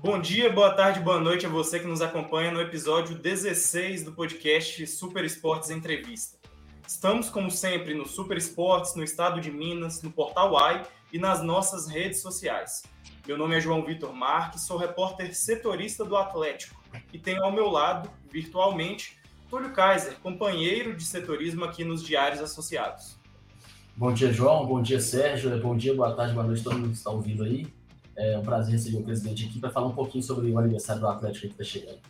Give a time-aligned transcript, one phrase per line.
[0.00, 4.12] Bom dia, boa tarde, boa noite a você que nos acompanha no episódio 16 do
[4.12, 6.38] podcast Super Esportes Entrevista.
[6.86, 11.42] Estamos, como sempre, no Super Esportes, no estado de Minas, no Portal AI e nas
[11.42, 12.84] nossas redes sociais.
[13.26, 16.80] Meu nome é João Vitor Marques, sou repórter setorista do Atlético
[17.12, 19.18] e tenho ao meu lado, virtualmente,
[19.50, 23.18] Túlio Kaiser, companheiro de setorismo aqui nos Diários Associados.
[23.96, 24.64] Bom dia, João.
[24.64, 25.60] Bom dia, Sérgio.
[25.60, 27.66] Bom dia, boa tarde, boa noite, todo mundo que está ouvindo aí.
[28.18, 31.06] É um prazer receber o presidente aqui para falar um pouquinho sobre o aniversário do
[31.06, 32.00] Atlético que está chegando.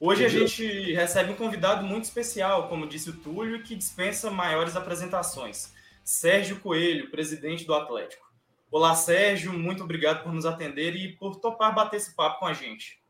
[0.00, 4.74] Hoje a gente recebe um convidado muito especial, como disse o Túlio, que dispensa maiores
[4.74, 5.72] apresentações.
[6.02, 8.26] Sérgio Coelho, presidente do Atlético.
[8.72, 12.52] Olá, Sérgio, muito obrigado por nos atender e por topar bater esse papo com a
[12.52, 13.00] gente.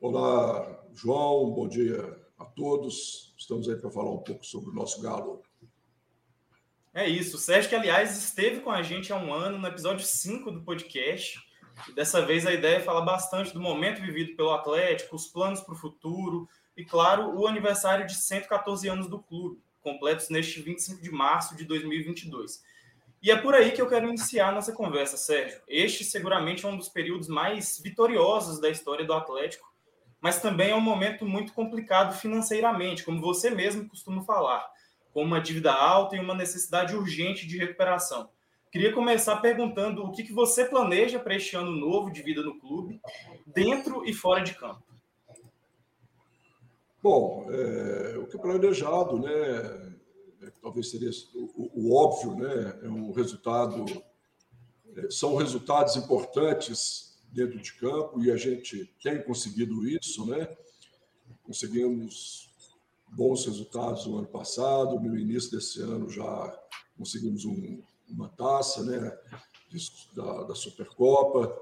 [0.00, 3.34] Olá, João, bom dia a todos.
[3.36, 5.42] Estamos aí para falar um pouco sobre o nosso galo
[6.96, 7.36] é isso.
[7.36, 10.62] O Sérgio, que aliás esteve com a gente há um ano, no episódio 5 do
[10.62, 11.38] podcast.
[11.94, 15.74] Dessa vez a ideia é falar bastante do momento vivido pelo Atlético, os planos para
[15.74, 21.10] o futuro e, claro, o aniversário de 114 anos do clube, completos neste 25 de
[21.10, 22.62] março de 2022.
[23.22, 25.60] E é por aí que eu quero iniciar nossa conversa, Sérgio.
[25.68, 29.70] Este seguramente é um dos períodos mais vitoriosos da história do Atlético,
[30.18, 34.66] mas também é um momento muito complicado financeiramente, como você mesmo costuma falar
[35.16, 38.28] com uma dívida alta e uma necessidade urgente de recuperação.
[38.70, 42.60] Queria começar perguntando o que, que você planeja para este ano novo de vida no
[42.60, 43.00] clube,
[43.46, 44.82] dentro e fora de campo.
[47.02, 49.32] Bom, é, o que é planejado, né?
[50.42, 52.78] É, talvez seria o, o, óbvio, né?
[52.82, 53.86] É um resultado,
[54.98, 60.46] é, são resultados importantes dentro de campo e a gente tem conseguido isso, né?
[61.42, 62.54] Conseguimos
[63.08, 65.00] bons resultados no ano passado.
[65.00, 66.58] No início desse ano já
[66.96, 69.16] conseguimos um, uma taça né,
[70.14, 71.56] da, da Supercopa.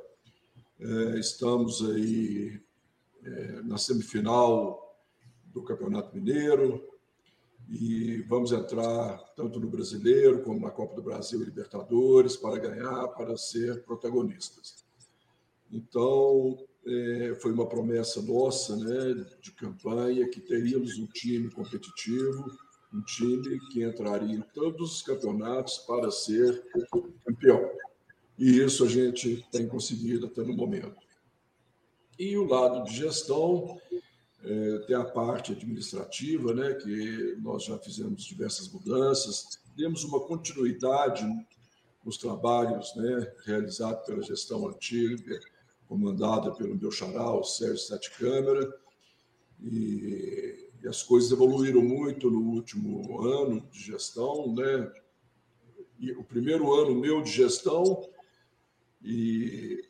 [0.80, 2.60] É, estamos aí
[3.22, 4.98] é, na semifinal
[5.46, 6.94] do Campeonato Mineiro
[7.68, 13.08] e vamos entrar tanto no Brasileiro como na Copa do Brasil e Libertadores para ganhar,
[13.08, 14.84] para ser protagonistas.
[15.72, 22.44] Então, é, foi uma promessa nossa, né, de campanha, que teríamos um time competitivo,
[22.92, 26.62] um time que entraria em todos os campeonatos para ser
[27.24, 27.70] campeão.
[28.38, 31.02] E isso a gente tem conseguido até no momento.
[32.18, 33.80] E o lado de gestão,
[34.44, 41.24] é, tem a parte administrativa, né, que nós já fizemos diversas mudanças, demos uma continuidade
[42.04, 45.40] nos trabalhos né, realizados pela gestão antiga,
[45.88, 48.72] comandada pelo meu xará, o Sérgio Sete Câmara,
[49.60, 54.92] e, e, as coisas evoluíram muito no último ano de gestão, né?
[55.98, 58.06] E o primeiro ano meu de gestão,
[59.02, 59.82] e,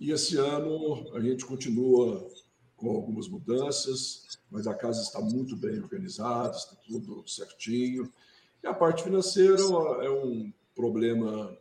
[0.00, 2.30] e esse ano a gente continua
[2.76, 8.10] com algumas mudanças, mas a casa está muito bem organizada, está tudo certinho.
[8.62, 9.60] E a parte financeira
[10.02, 11.56] é um problema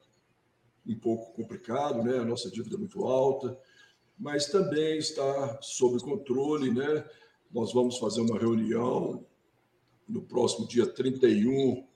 [0.87, 2.17] um pouco complicado, né?
[2.17, 3.57] A nossa dívida é muito alta,
[4.19, 7.05] mas também está sob controle, né?
[7.51, 9.25] Nós vamos fazer uma reunião
[10.07, 11.87] no próximo dia 31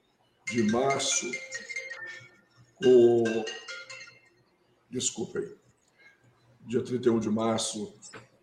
[0.47, 1.29] de março
[2.81, 3.23] com.
[5.35, 5.51] Aí.
[6.66, 7.94] Dia 31 de março,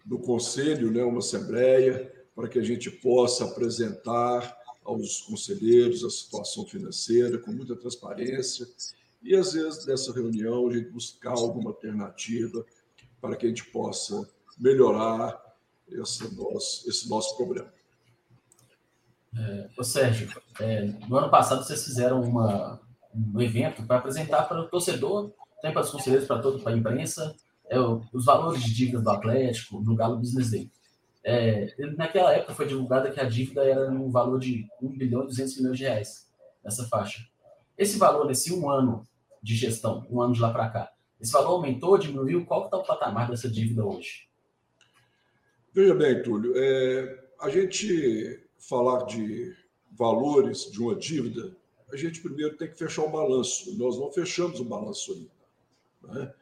[0.04, 6.66] no Conselho, né, uma assembleia, para que a gente possa apresentar aos conselheiros a situação
[6.66, 8.66] financeira com muita transparência
[9.22, 12.64] e, às vezes, nessa reunião, a gente buscar alguma alternativa
[13.20, 15.40] para que a gente possa melhorar
[15.88, 17.68] esse nosso, esse nosso problema.
[19.36, 20.28] É, ô Sérgio,
[20.60, 22.80] é, no ano passado vocês fizeram uma,
[23.14, 26.76] um evento para apresentar para o torcedor, também para os conselheiros, para toda para a
[26.76, 27.34] imprensa,
[27.68, 30.70] é, os valores de dívida do Atlético no Galo Business Day.
[31.22, 35.26] É, naquela época foi divulgada que a dívida era no valor de 1 bilhão e
[35.26, 36.28] 200 milhões de reais,
[36.64, 37.24] nessa faixa.
[37.76, 39.06] Esse valor, nesse um ano
[39.42, 40.90] de gestão, um ano de lá para cá,
[41.20, 42.46] esse valor aumentou, diminuiu?
[42.46, 44.28] Qual está o patamar dessa dívida hoje?
[45.72, 49.54] Veja bem, Túlio, é, a gente falar de
[49.92, 51.56] valores de uma dívida,
[51.92, 53.76] a gente primeiro tem que fechar o balanço.
[53.76, 55.30] Nós não fechamos o balanço ainda.
[56.02, 56.34] Né?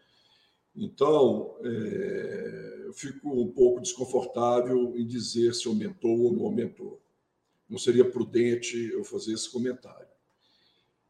[0.76, 7.00] Então, é, eu fico um pouco desconfortável em dizer se aumentou ou não aumentou.
[7.68, 10.06] Não seria prudente eu fazer esse comentário.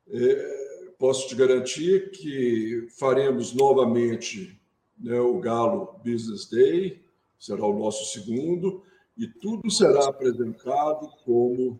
[0.08, 0.67] É,
[0.98, 4.60] posso te garantir que faremos novamente
[4.98, 7.00] né, o Galo Business Day,
[7.38, 8.82] será o nosso segundo,
[9.16, 11.78] e tudo será apresentado como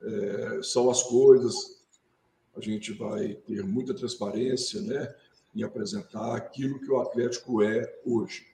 [0.00, 1.82] é, são as coisas.
[2.56, 5.12] A gente vai ter muita transparência né,
[5.54, 8.46] em apresentar aquilo que o Atlético é hoje.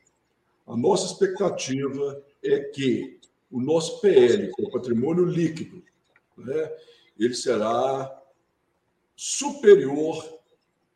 [0.66, 3.18] A nossa expectativa é que
[3.50, 5.82] o nosso PL, o patrimônio líquido,
[6.36, 6.72] né,
[7.18, 8.17] ele será
[9.18, 10.24] superior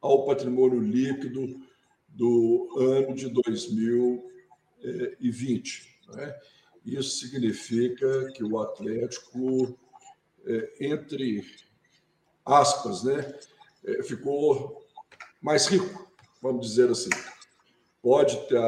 [0.01, 1.61] ao patrimônio líquido
[2.07, 5.99] do ano de 2020.
[6.15, 6.41] Né?
[6.87, 9.77] Isso significa que o Atlético,
[10.47, 11.45] é, entre
[12.47, 13.37] aspas, né,
[13.85, 14.87] é, ficou
[15.41, 16.09] mais rico,
[16.41, 17.11] vamos dizer assim.
[18.01, 18.61] Pode ter,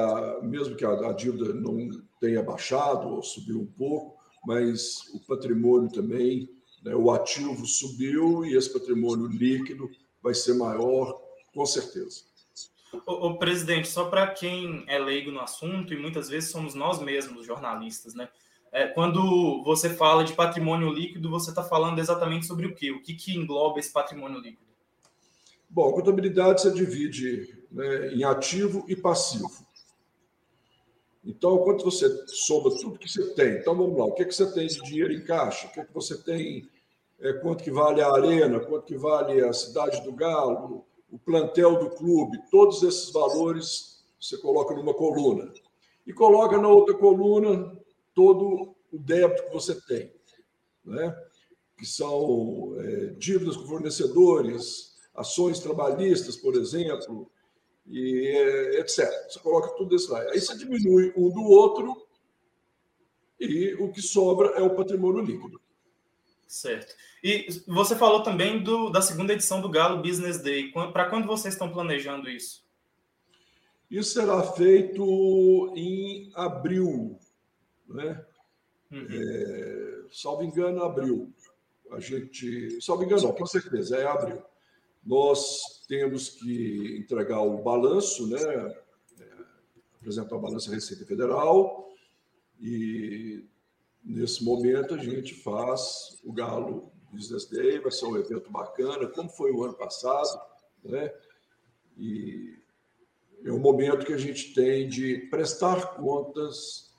[0.42, 6.50] mesmo que a dívida não tenha baixado ou subiu um pouco, mas o patrimônio também,
[6.84, 9.90] né, o ativo subiu e esse patrimônio líquido
[10.22, 11.20] vai ser maior,
[11.54, 12.22] com certeza.
[13.06, 17.00] O, o presidente, só para quem é leigo no assunto, e muitas vezes somos nós
[17.00, 18.28] mesmos, jornalistas, né?
[18.70, 22.90] É, quando você fala de patrimônio líquido, você está falando exatamente sobre o quê?
[22.90, 24.64] O que, que engloba esse patrimônio líquido?
[25.70, 29.64] Bom, a contabilidade você divide né, em ativo e passivo.
[31.25, 34.52] Então, quando você soma tudo que você tem, então vamos lá, o que, que você
[34.52, 35.69] tem de dinheiro em caixa?
[35.69, 36.69] O que, que você tem,
[37.25, 41.79] é, quanto que vale a arena, quanto que vale a cidade do Galo, o plantel
[41.79, 45.50] do clube, todos esses valores você coloca numa coluna.
[46.06, 47.75] E coloca na outra coluna
[48.15, 50.12] todo o débito que você tem,
[50.85, 51.17] né?
[51.79, 57.31] que são é, dívidas com fornecedores, ações trabalhistas, por exemplo,
[57.87, 59.11] e é, etc.
[59.31, 60.21] Você coloca tudo isso lá.
[60.31, 62.06] Aí você diminui um do outro
[63.41, 65.63] e o que sobra é o patrimônio líquido.
[66.46, 66.94] Certo.
[67.23, 70.70] E você falou também do, da segunda edição do Galo Business Day.
[70.70, 72.64] Para quando vocês estão planejando isso?
[73.91, 77.19] Isso será feito em abril,
[77.88, 78.25] né?
[78.91, 79.06] Uhum.
[79.11, 81.32] É, salvo engano, abril.
[81.91, 84.43] A gente, salvo engano, não, com certeza, é abril.
[85.05, 88.40] Nós temos que entregar o balanço, né?
[89.20, 89.26] É,
[90.00, 91.88] apresentar o balanço à Receita Federal
[92.61, 93.44] e
[94.04, 99.28] nesse momento a gente faz o Galo Business Day, vai ser um evento bacana, como
[99.28, 100.40] foi o ano passado,
[100.84, 101.12] né?
[101.96, 102.58] E
[103.44, 106.92] é um momento que a gente tem de prestar contas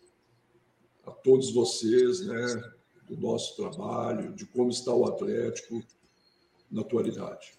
[1.05, 2.73] a todos vocês, né,
[3.07, 5.83] do nosso trabalho, de como está o Atlético
[6.71, 7.53] na atualidade.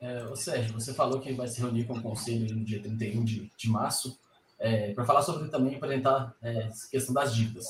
[0.00, 3.52] É, Sérgio, você falou que vai se reunir com o conselho no dia 31 de,
[3.54, 4.18] de março
[4.60, 7.66] é, para falar sobre também apresentar é, questão das dívidas.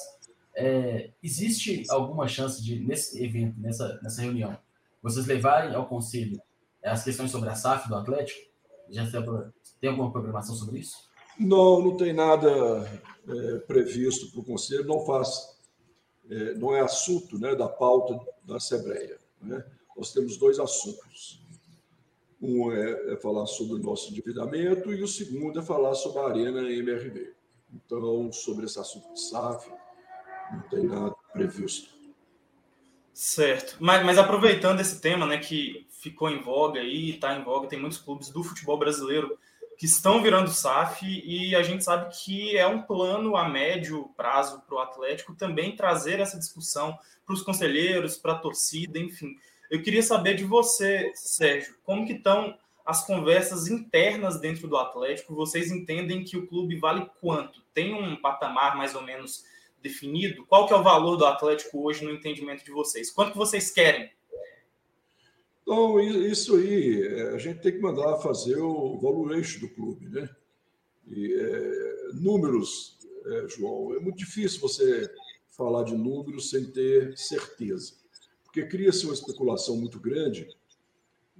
[0.54, 4.58] É, existe alguma chance de, nesse evento, nessa, nessa reunião,
[5.00, 6.42] vocês levarem ao Conselho
[6.82, 8.50] as questões sobre a SAF do Atlético?
[8.90, 9.06] Já
[9.80, 11.08] tem alguma programação sobre isso?
[11.38, 12.50] Não, não tem nada
[13.28, 15.56] é, previsto para o Conselho, não faz,
[16.28, 19.16] é, não é assunto né, da pauta da Assembleia.
[19.40, 19.64] Né?
[19.96, 21.39] Nós temos dois assuntos.
[22.40, 26.26] Um é, é, falar sobre o nosso endividamento e o segundo é falar sobre a
[26.26, 27.34] Arena MRV.
[27.72, 29.70] Então, sobre esse assunto de SAF,
[30.52, 31.90] não tem nada previsto.
[33.12, 33.76] Certo.
[33.78, 37.78] Mas, mas aproveitando esse tema, né, que ficou em voga aí, está em voga, tem
[37.78, 39.38] muitos clubes do futebol brasileiro
[39.76, 44.60] que estão virando SAF e a gente sabe que é um plano a médio prazo
[44.66, 49.36] para o Atlético também trazer essa discussão para os conselheiros, para a torcida, enfim.
[49.70, 55.34] Eu queria saber de você, Sérgio, como que estão as conversas internas dentro do Atlético?
[55.34, 57.62] Vocês entendem que o clube vale quanto?
[57.72, 59.44] Tem um patamar mais ou menos
[59.80, 60.44] definido?
[60.46, 63.12] Qual que é o valor do Atlético hoje no entendimento de vocês?
[63.12, 64.10] Quanto vocês querem?
[65.62, 70.28] Então, isso aí, é, a gente tem que mandar fazer o valuation do clube, né?
[71.06, 75.08] E, é, números, é, João, é muito difícil você
[75.48, 77.99] falar de números sem ter certeza,
[78.50, 80.48] porque cria-se uma especulação muito grande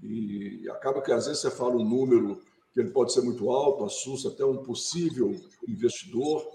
[0.01, 2.41] e acaba que às vezes você fala um número
[2.73, 5.35] que ele pode ser muito alto, assusta até um possível
[5.67, 6.49] investidor,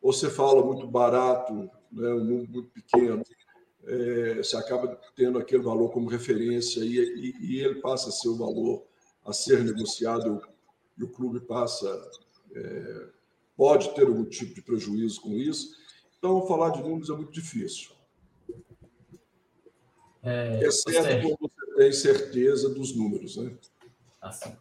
[0.00, 3.24] ou você fala muito barato, né, um número muito pequeno,
[3.84, 8.28] é, você acaba tendo aquele valor como referência e, e, e, ele passa a ser
[8.28, 8.84] o valor
[9.24, 10.40] a ser negociado
[10.96, 11.88] e o clube passa
[12.54, 13.08] é,
[13.56, 15.74] pode ter algum tipo de prejuízo com isso.
[16.16, 17.90] Então, falar de números é muito difícil.
[20.22, 23.52] É, Exceto quando você tem certeza dos números, né?
[24.20, 24.56] Assim.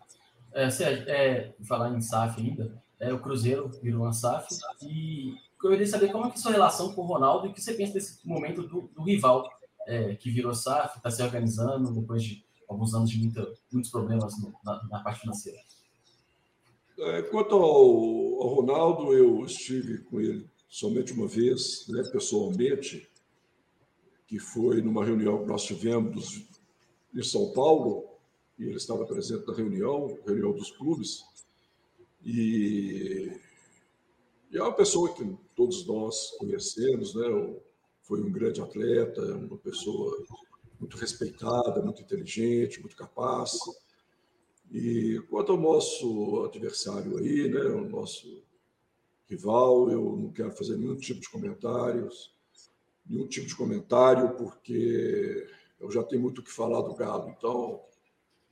[0.54, 4.48] É, Sérgio, é, falar em SAF ainda, é, o Cruzeiro virou uma SAF
[4.82, 7.50] e eu queria saber como é que é a sua relação com o Ronaldo e
[7.50, 9.48] o que você pensa desse momento do, do rival
[9.88, 14.40] é, que virou SAF, está se organizando depois de alguns anos de muita, muitos problemas
[14.40, 15.60] no, na, na, parte financeira.
[16.98, 23.10] É, quanto ao, ao, Ronaldo, eu estive com ele somente uma vez, né, pessoalmente,
[24.32, 26.42] que foi numa reunião que nós tivemos
[27.14, 28.06] em São Paulo,
[28.58, 31.26] e ele estava presente na reunião, reunião dos clubes,
[32.24, 33.38] e
[34.52, 35.24] E é uma pessoa que
[35.56, 37.26] todos nós conhecemos, né?
[38.04, 40.26] Foi um grande atleta, uma pessoa
[40.78, 43.58] muito respeitada, muito inteligente, muito capaz.
[44.70, 48.44] E quanto ao nosso adversário aí, né, o nosso
[49.30, 52.34] rival, eu não quero fazer nenhum tipo de comentários,
[53.06, 55.48] nenhum tipo de comentário, porque
[55.80, 57.34] eu já tenho muito o que falar do Galo.
[57.38, 57.82] Então,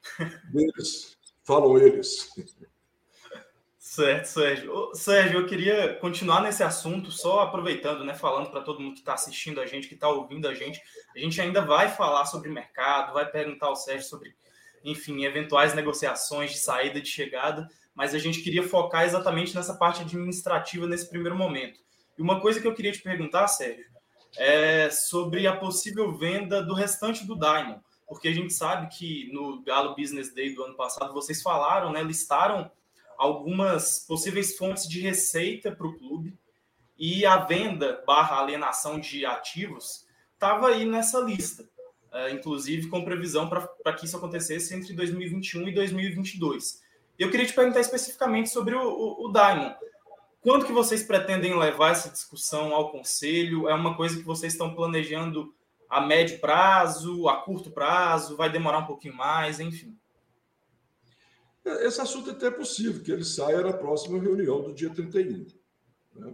[0.53, 2.29] eles, falam eles.
[3.77, 4.91] Certo, Sérgio.
[4.93, 9.13] Sérgio, eu queria continuar nesse assunto, só aproveitando, né, falando para todo mundo que está
[9.15, 10.79] assistindo a gente, que está ouvindo a gente.
[11.15, 14.35] A gente ainda vai falar sobre mercado, vai perguntar ao Sérgio sobre,
[14.83, 20.01] enfim, eventuais negociações de saída, de chegada, mas a gente queria focar exatamente nessa parte
[20.01, 21.79] administrativa nesse primeiro momento.
[22.15, 23.85] E uma coisa que eu queria te perguntar, Sérgio,
[24.37, 29.61] é sobre a possível venda do restante do Diamond, porque a gente sabe que no
[29.61, 32.71] Galo Business Day do ano passado vocês falaram, né, listaram
[33.17, 36.37] algumas possíveis fontes de receita para o clube
[36.97, 41.63] e a venda barra alienação de ativos estava aí nessa lista,
[42.13, 46.81] uh, inclusive com previsão para que isso acontecesse entre 2021 e 2022.
[47.17, 49.75] Eu queria te perguntar especificamente sobre o, o, o Diamond.
[50.41, 53.67] Quando que vocês pretendem levar essa discussão ao conselho?
[53.67, 55.53] É uma coisa que vocês estão planejando
[55.89, 58.37] a médio prazo, a curto prazo?
[58.37, 59.97] Vai demorar um pouquinho mais, enfim.
[61.65, 65.45] Esse assunto é até possível que ele saia na próxima reunião do dia 31.
[66.15, 66.33] Né?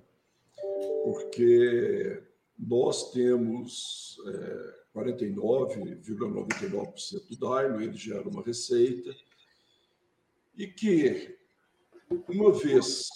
[1.04, 2.22] Porque
[2.58, 9.14] nós temos é, 49,99% do DAIMO, ele gera uma receita,
[10.56, 11.38] e que,
[12.30, 13.10] uma vez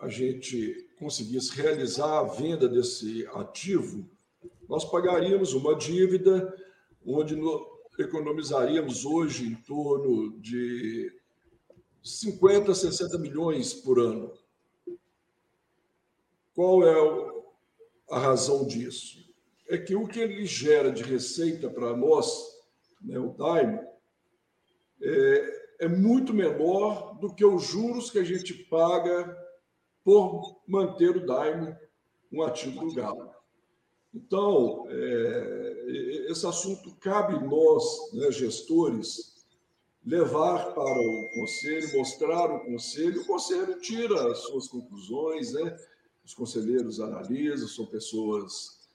[0.00, 4.08] a gente conseguisse realizar a venda desse ativo,
[4.68, 6.54] nós pagaríamos uma dívida
[7.04, 7.36] onde
[7.98, 11.12] economizaríamos hoje em torno de
[12.02, 14.32] 50, 60 milhões por ano.
[16.54, 17.34] Qual é
[18.10, 19.18] a razão disso?
[19.68, 22.26] É que o que ele gera de receita para nós,
[23.02, 23.86] né, o Daimo,
[25.02, 29.36] é, é muito menor do que os juros que a gente paga
[30.04, 31.76] por manter o Daimo
[32.32, 33.30] um ativo do Galo.
[34.14, 39.30] Então, é, esse assunto cabe nós, né, gestores,
[40.04, 45.76] levar para o conselho, mostrar o conselho, o conselho tira as suas conclusões, né?
[46.24, 48.88] os conselheiros analisam, são pessoas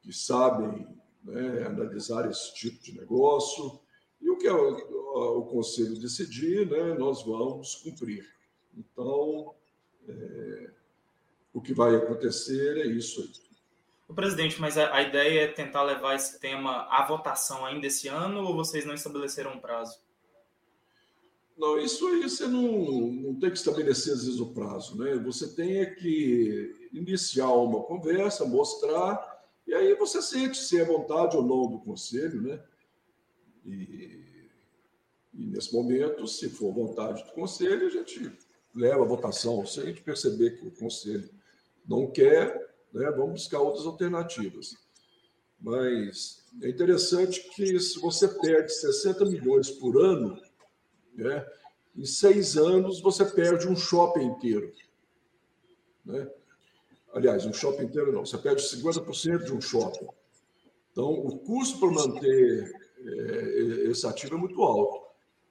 [0.00, 0.86] que sabem
[1.22, 3.80] né, analisar esse tipo de negócio,
[4.20, 8.26] e o que o, o conselho decidir, né, nós vamos cumprir.
[8.76, 9.54] Então,
[10.08, 10.70] é,
[11.52, 13.48] o que vai acontecer é isso aí.
[14.08, 18.08] O presidente, mas a, a, ideia é tentar levar esse tema à votação ainda esse
[18.08, 19.98] ano ou vocês não estabeleceram um prazo?
[21.58, 22.62] Não, isso aí você não,
[23.12, 24.96] não tem que estabelecer, às vezes, o prazo.
[24.96, 25.16] Né?
[25.16, 31.36] Você tem é que iniciar uma conversa, mostrar, e aí você sente se é vontade
[31.36, 32.40] ou não do conselho.
[32.40, 32.62] Né?
[33.66, 34.48] E,
[35.34, 38.32] e nesse momento, se for vontade do conselho, a gente
[38.74, 39.64] leva a votação.
[39.66, 41.28] Se a gente perceber que o conselho
[41.86, 43.10] não quer, né?
[43.10, 44.76] vamos buscar outras alternativas.
[45.60, 50.40] Mas é interessante que se você perde 60 milhões por ano,
[51.14, 51.46] né?
[51.96, 54.72] em seis anos você perde um shopping inteiro.
[56.04, 56.30] Né?
[57.12, 60.06] Aliás, um shopping inteiro não, você perde 50% de um shopping.
[60.92, 65.06] Então, o custo para manter é, esse ativo é muito alto.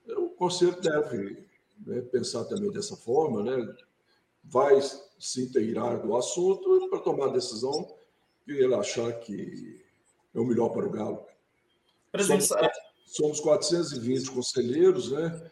[0.07, 1.46] O conselho deve
[1.85, 3.75] né, pensar também dessa forma, né?
[4.49, 4.79] vai
[5.19, 7.95] se inteirar do assunto para tomar a decisão
[8.45, 9.83] que ele achar que
[10.33, 11.25] é o melhor para o Galo.
[12.11, 12.67] Presidente, somos,
[13.05, 15.51] somos 420 conselheiros, né?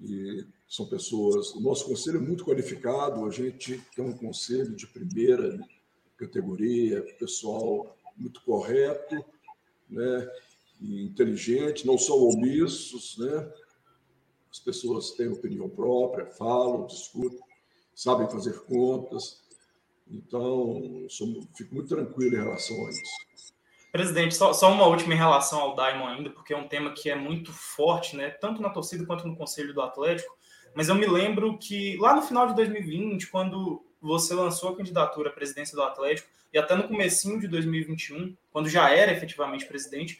[0.00, 1.54] E são pessoas.
[1.54, 5.60] O nosso conselho é muito qualificado, a gente tem um conselho de primeira
[6.16, 9.22] categoria, pessoal muito correto,
[9.90, 10.30] né?
[10.80, 13.52] E inteligente, não são omissos, né?
[14.52, 17.40] As pessoas têm opinião própria, falam, discutem
[17.94, 19.40] sabem fazer contas.
[20.10, 23.52] Então, sou, fico muito tranquilo em relação a isso.
[23.90, 27.10] Presidente, só, só, uma última em relação ao Daimon ainda, porque é um tema que
[27.10, 28.30] é muito forte, né?
[28.30, 30.34] Tanto na torcida quanto no Conselho do Atlético.
[30.74, 35.28] Mas eu me lembro que lá no final de 2020, quando você lançou a candidatura
[35.28, 40.18] à presidência do Atlético, e até no comecinho de 2021, quando já era efetivamente presidente,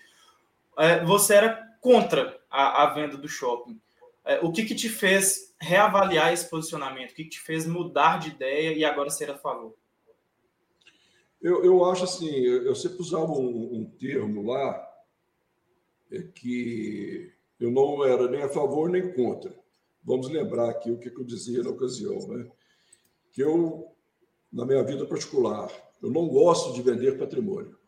[0.79, 3.81] é, você era contra a, a venda do shopping.
[4.25, 7.13] É, o que, que te fez reavaliar esse posicionamento?
[7.13, 9.75] O que, que te fez mudar de ideia e agora ser a favor?
[11.41, 14.89] Eu, eu acho assim, eu sempre usava um, um termo lá
[16.13, 19.53] é que eu não era nem a favor nem contra.
[20.05, 22.51] Vamos lembrar aqui o que, que eu dizia na ocasião, né?
[23.33, 23.91] que eu,
[24.53, 25.71] na minha vida particular,
[26.03, 27.79] eu não gosto de vender patrimônio.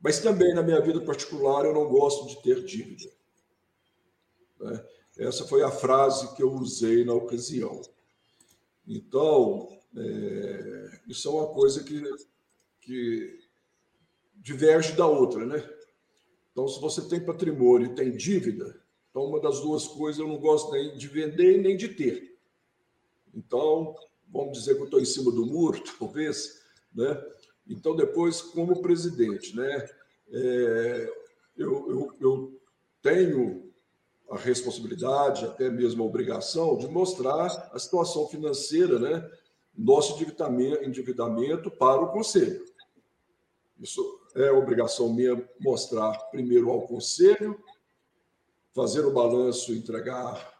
[0.00, 3.10] Mas também na minha vida particular eu não gosto de ter dívida.
[4.62, 4.84] Né?
[5.18, 7.82] Essa foi a frase que eu usei na ocasião.
[8.86, 12.02] Então, é, isso é uma coisa que,
[12.80, 13.38] que
[14.36, 15.68] diverge da outra, né?
[16.50, 20.38] Então, se você tem patrimônio e tem dívida, então uma das duas coisas eu não
[20.38, 22.38] gosto nem de vender nem de ter.
[23.34, 23.94] Então,
[24.28, 26.62] vamos dizer que eu estou em cima do muro, talvez,
[26.94, 27.22] né?
[27.66, 29.88] Então, depois, como presidente, né,
[30.30, 31.12] é,
[31.56, 32.60] eu, eu, eu
[33.00, 33.71] tenho
[34.32, 39.30] a responsabilidade, até mesmo a obrigação, de mostrar a situação financeira, né,
[39.76, 42.64] nosso endividamento, para o Conselho.
[43.78, 47.62] Isso é obrigação minha mostrar primeiro ao Conselho,
[48.74, 50.50] fazer o balanço, entregar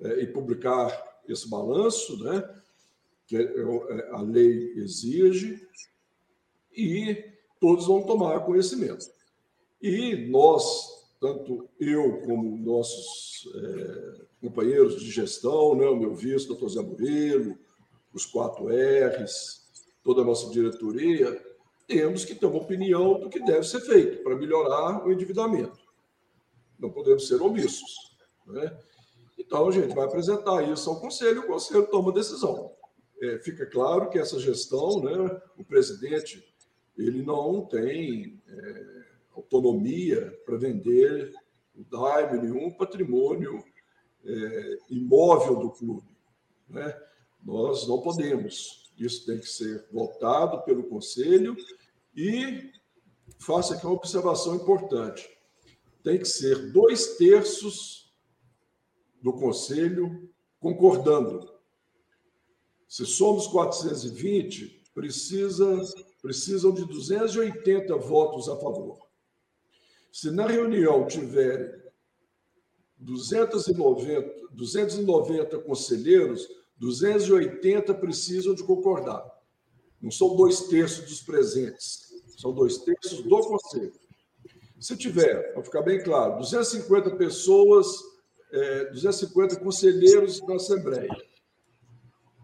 [0.00, 2.42] é, e publicar esse balanço, né,
[3.26, 5.68] que é, é, a lei exige,
[6.72, 7.24] e
[7.60, 9.06] todos vão tomar conhecimento.
[9.82, 16.68] E nós, tanto eu como nossos é, companheiros de gestão, né, o meu vice, doutor
[16.68, 17.58] Zé Murilo,
[18.12, 19.62] os quatro R's,
[20.02, 21.44] toda a nossa diretoria,
[21.86, 25.78] temos que ter uma opinião do que deve ser feito para melhorar o endividamento.
[26.78, 28.16] Não podemos ser omissos.
[28.46, 28.78] Né?
[29.38, 32.72] Então, a gente vai apresentar isso ao Conselho e o Conselho toma decisão.
[33.20, 36.44] É, fica claro que essa gestão, né, o presidente,
[36.96, 38.97] ele não tem é,
[39.38, 41.32] autonomia para vender
[41.74, 43.64] o daime nenhum patrimônio
[44.24, 46.08] é, imóvel do clube.
[46.68, 46.94] Né?
[47.44, 48.92] Nós não podemos.
[48.98, 51.56] Isso tem que ser votado pelo Conselho
[52.14, 52.72] e
[53.38, 55.28] faço aqui uma observação importante.
[56.02, 58.12] Tem que ser dois terços
[59.22, 61.48] do Conselho concordando.
[62.88, 65.80] Se somos 420, precisa,
[66.20, 69.07] precisam de 280 votos a favor.
[70.12, 71.92] Se na reunião tiver
[72.98, 79.24] 290, 290 conselheiros, 280 precisam de concordar.
[80.00, 83.92] Não são dois terços dos presentes, são dois terços do conselho.
[84.78, 87.86] Se tiver, para ficar bem claro, 250 pessoas,
[88.52, 91.10] é, 250 conselheiros da Assembleia,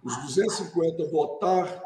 [0.05, 1.81] os 250 votar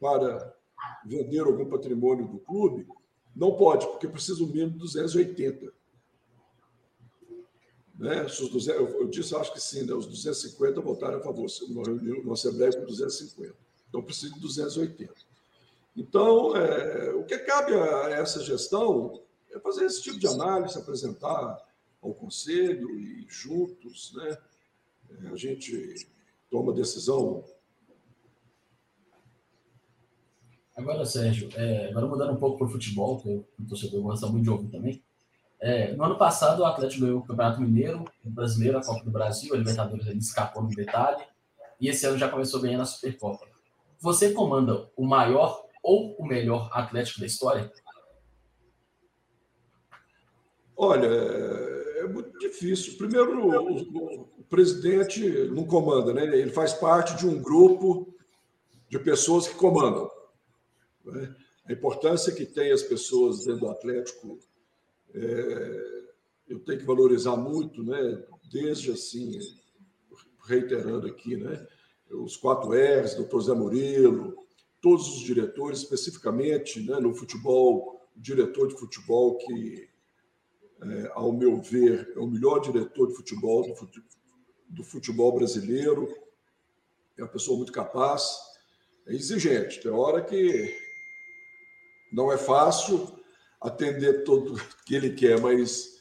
[0.00, 0.56] para
[1.04, 2.86] vender algum patrimônio do clube,
[3.34, 5.72] não pode, porque precisa o mínimo de 280.
[7.98, 8.24] Né?
[8.24, 9.92] Os 200, eu disse, acho que sim, né?
[9.92, 13.54] os 250 votaram a favor, numa reunião, numa Assembleia com 250.
[13.88, 15.12] Então, precisa de 280.
[15.96, 21.58] Então, é, o que cabe a essa gestão é fazer esse tipo de análise, apresentar
[22.00, 24.38] ao Conselho e juntos, né,
[25.10, 26.08] é, a gente
[26.50, 27.44] toma decisão.
[30.80, 34.44] Agora, Sérgio, é, agora mudando um pouco para o futebol, que o torcedor gosta muito
[34.44, 35.02] de ouvir também.
[35.60, 39.10] É, no ano passado, o Atlético ganhou o Campeonato Mineiro, o Brasileiro, a Copa do
[39.10, 41.22] Brasil, a Libertadores ele escapou no detalhe,
[41.78, 43.46] e esse ano já começou ganhando a Supercopa.
[44.00, 47.70] Você comanda o maior ou o melhor Atlético da história?
[50.74, 52.96] Olha, é muito difícil.
[52.96, 56.24] Primeiro, o, o, presidente não comanda, né?
[56.24, 58.14] Ele faz parte de um grupo
[58.88, 60.10] de pessoas que comandam.
[61.04, 61.34] Né?
[61.66, 64.38] A importância que tem as pessoas dentro do Atlético
[65.14, 66.00] é,
[66.48, 68.24] eu tenho que valorizar muito, né?
[68.50, 69.38] Desde assim,
[70.46, 71.66] reiterando aqui, né?
[72.10, 74.36] Os quatro R's, doutor Zé Murilo,
[74.80, 79.88] todos os diretores, especificamente né, no futebol, o diretor de futebol que,
[80.82, 83.74] é, ao meu ver, é o melhor diretor de futebol do,
[84.68, 86.12] do futebol brasileiro,
[87.16, 88.36] é uma pessoa muito capaz,
[89.06, 89.80] é exigente.
[89.80, 90.89] Tem hora que
[92.12, 93.20] não é fácil,
[93.60, 96.00] atender tudo que ele quer, mas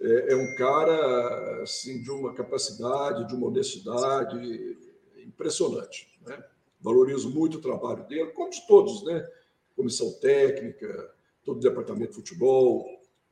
[0.00, 4.78] é, é, um cara assim de uma capacidade, de uma honestidade
[5.18, 6.08] impressionante.
[6.24, 6.42] Né?
[6.80, 9.28] Valorizo muito o trabalho dele, como de todos, né?
[9.76, 11.12] Comissão técnica,
[11.44, 12.86] todo o departamento de futebol,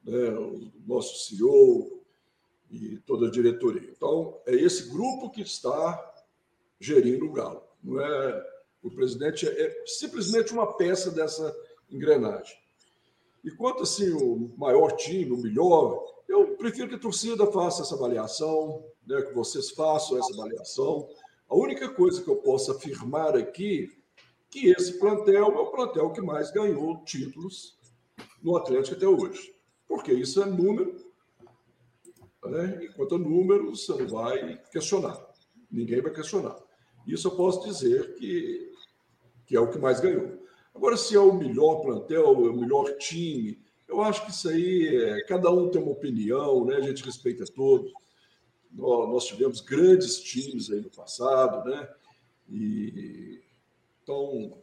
[0.05, 0.31] né?
[0.31, 2.03] o nosso CEO
[2.71, 3.91] e toda a diretoria.
[3.91, 6.05] Então, é esse grupo que está
[6.79, 7.63] gerindo o Galo.
[7.83, 11.55] Não é o presidente é simplesmente uma peça dessa
[11.91, 12.57] engrenagem.
[13.45, 17.95] E quanto assim o maior time, o melhor, eu prefiro que a torcida faça essa
[17.95, 21.09] avaliação, né, que vocês façam essa avaliação.
[21.49, 23.91] A única coisa que eu posso afirmar aqui
[24.51, 27.79] que esse plantel é o plantel que mais ganhou títulos
[28.43, 29.55] no Atlético até hoje.
[29.87, 30.95] Porque isso é número,
[32.45, 32.85] né?
[32.85, 35.19] e quanto a número, você não vai questionar.
[35.71, 36.57] Ninguém vai questionar.
[37.07, 38.73] Isso eu posso dizer que,
[39.47, 40.38] que é o que mais ganhou.
[40.79, 44.87] Agora, se é o melhor plantel, é o melhor time, eu acho que isso aí,
[44.97, 46.77] é, cada um tem uma opinião, né?
[46.77, 47.93] a gente respeita todos.
[48.71, 51.89] Nós, nós tivemos grandes times aí no passado, né?
[52.49, 53.43] E,
[54.01, 54.57] então,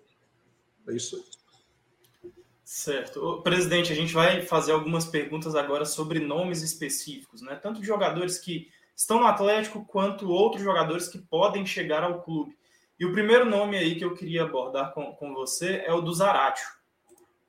[0.87, 2.31] é isso aí.
[2.63, 3.41] Certo.
[3.43, 7.55] Presidente, a gente vai fazer algumas perguntas agora sobre nomes específicos, né?
[7.55, 12.55] Tanto de jogadores que estão no Atlético quanto outros jogadores que podem chegar ao clube.
[12.99, 16.13] E o primeiro nome aí que eu queria abordar com, com você é o do
[16.13, 16.67] Zaratio.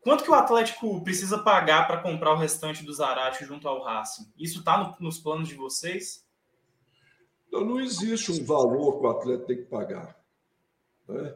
[0.00, 4.32] Quanto que o Atlético precisa pagar para comprar o restante do Zaratio junto ao Racing?
[4.38, 6.24] Isso está no, nos planos de vocês?
[7.50, 10.16] Não, não existe um valor que o Atlético tem que pagar.
[11.09, 11.35] Né?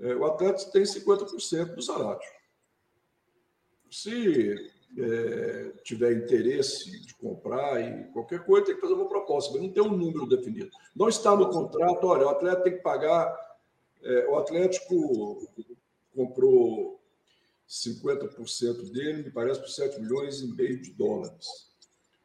[0.00, 2.30] É, o Atlético tem 50% do Zaratio.
[3.90, 4.54] Se
[4.96, 9.72] é, tiver interesse de comprar e qualquer coisa, tem que fazer uma proposta, mas não
[9.72, 10.70] tem um número definido.
[10.94, 13.48] Não está no contrato, olha, o Atlético tem que pagar.
[14.02, 15.48] É, o Atlético
[16.14, 17.00] comprou
[17.68, 21.68] 50% dele, me parece, por 7 milhões e meio de dólares.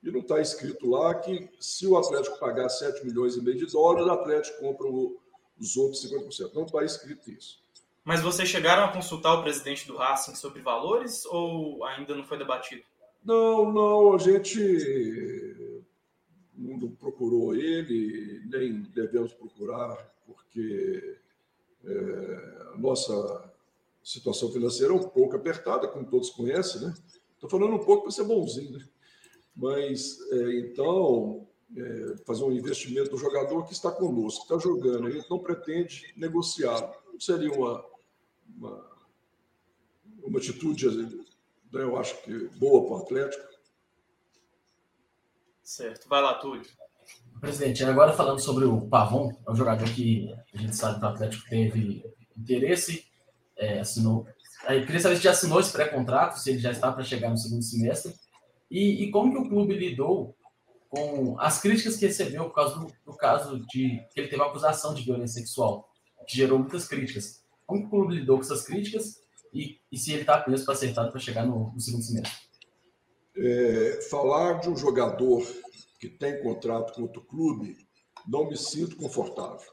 [0.02, 3.66] E não está escrito lá que se o Atlético pagar 7 milhões e meio de
[3.66, 5.20] dólares, o Atlético compra o,
[5.60, 6.54] os outros 50%.
[6.54, 7.63] Não está escrito isso.
[8.04, 12.38] Mas vocês chegaram a consultar o presidente do Racing sobre valores ou ainda não foi
[12.38, 12.84] debatido?
[13.24, 15.84] Não, não, a gente
[16.56, 21.18] não procurou ele, nem devemos procurar, porque
[21.86, 23.52] é, nossa
[24.04, 26.94] situação financeira é um pouco apertada, como todos conhecem, né?
[27.34, 28.86] Estou falando um pouco para ser bonzinho, né?
[29.56, 35.08] Mas, é, então, é, fazer um investimento no jogador que está conosco, que está jogando,
[35.08, 36.94] a gente não pretende negociá-lo.
[37.12, 37.86] Não seria uma,
[38.58, 38.86] uma,
[40.24, 41.10] uma atitude, né,
[41.74, 43.54] eu acho que boa para o Atlético.
[45.64, 46.08] Certo.
[46.08, 46.66] Vai lá, Túlio.
[47.40, 51.10] Presidente, agora falando sobre o Pavon, é um jogador que a gente sabe que o
[51.10, 52.06] Atlético teve
[52.38, 53.06] interesse,
[53.58, 54.26] é, assinou.
[54.70, 57.38] Eu queria saber se já assinou esse pré-contrato, se ele já está para chegar no
[57.38, 58.14] segundo semestre,
[58.72, 60.36] e, e, como que o clube lidou
[60.90, 64.48] com as críticas que recebeu por causa do, do caso de que ele teve uma
[64.48, 65.90] acusação de violência sexual,
[66.26, 67.43] que gerou muitas críticas.
[67.74, 69.20] Como o clube lidou com essas críticas
[69.52, 72.38] e, e se ele está mesmo para acertado para chegar no, no, segundo semestre?
[73.36, 75.44] É, falar de um jogador
[76.00, 77.76] que tem contrato com outro clube,
[78.28, 79.72] não me sinto confortável.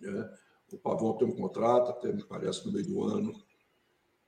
[0.00, 0.30] É,
[0.72, 3.32] o Pavão tem um contrato, até me parece no meio do ano,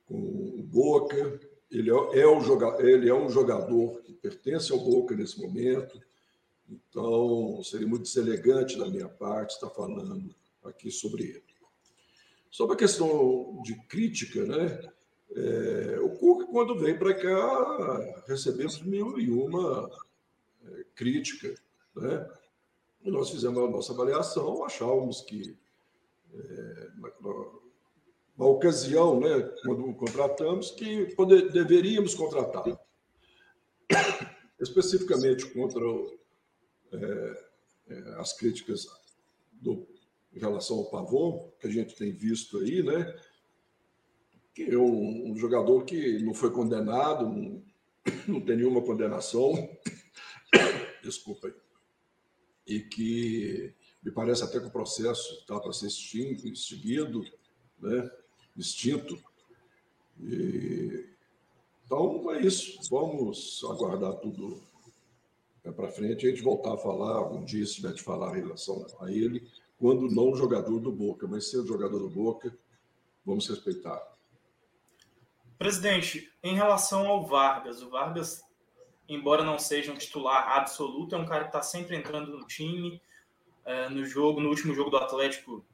[0.05, 1.39] com o Boca.
[1.71, 5.97] Ele é, é, o ele é um jogador que pertence ao Boca nesse momento.
[6.69, 11.52] Então, seria muito deselegante da minha parte estar falando aqui sobre ele.
[12.53, 14.79] Sobre a questão de crítica, né?
[15.35, 19.89] É, o Cuca, quando veio para cá, recebemos mil e uma
[20.63, 21.51] é, crítica,
[21.95, 22.29] né?
[23.03, 25.57] E nós fizemos a nossa avaliação, achávamos que
[26.31, 27.11] é, na,
[28.37, 32.79] na, ocasião, né, quando contratamos, que poder, deveríamos contratar.
[34.61, 35.81] Especificamente contra
[36.91, 37.45] é,
[37.87, 38.85] é, as críticas
[39.53, 39.87] do
[40.33, 43.15] em relação ao Pavon, que a gente tem visto aí, né?
[44.53, 47.63] Que é um, um jogador que não foi condenado, não,
[48.27, 49.53] não tem nenhuma condenação,
[51.03, 51.53] desculpa aí,
[52.65, 57.23] e que me parece até que o processo está para ser extinto, extinguido,
[57.79, 58.09] né?
[58.57, 59.17] extinto.
[60.19, 61.09] E,
[61.85, 64.61] então é isso, vamos aguardar tudo
[65.71, 68.85] para frente, a gente voltar a falar algum dia, se tiver de falar em relação
[68.99, 72.57] a ele, quando não jogador do Boca, mas sendo jogador do Boca,
[73.25, 74.01] vamos respeitar.
[75.57, 78.43] Presidente, em relação ao Vargas, o Vargas,
[79.07, 83.01] embora não seja um titular absoluto, é um cara que está sempre entrando no time,
[83.65, 85.65] é, no jogo, no último jogo do Atlético,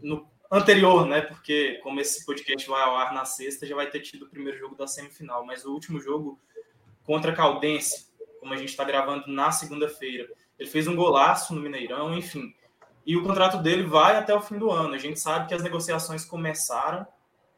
[0.00, 1.20] no anterior, né?
[1.20, 4.58] Porque como esse podcast vai ao ar na sexta, já vai ter tido o primeiro
[4.58, 6.38] jogo da semifinal, mas o último jogo
[7.04, 8.08] contra a Caldense,
[8.40, 12.54] como a gente está gravando na segunda-feira, ele fez um golaço no Mineirão, enfim
[13.08, 14.92] e o contrato dele vai até o fim do ano.
[14.92, 17.06] A gente sabe que as negociações começaram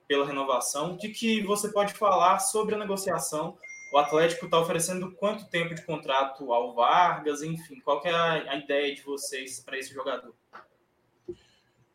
[0.06, 0.96] pela renovação.
[0.96, 3.58] De que você pode falar sobre a negociação?
[3.92, 7.42] O Atlético está oferecendo quanto tempo de contrato ao Vargas?
[7.42, 10.32] Enfim, qual é a, ideia de vocês para esse jogador?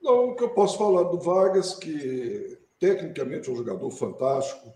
[0.02, 4.70] Não, o que eu posso falar do Vargas, que tecnicamente é um jogador fantástico,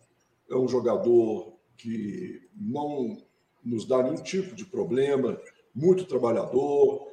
[0.49, 3.17] é um jogador que não
[3.61, 5.37] nos dá nenhum tipo de problema,
[5.75, 7.09] muito trabalhador,